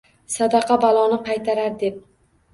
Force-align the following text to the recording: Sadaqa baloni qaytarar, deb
Sadaqa 0.35 0.77
baloni 0.85 1.21
qaytarar, 1.29 1.79
deb 1.87 2.03